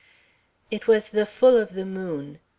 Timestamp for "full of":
1.27-1.73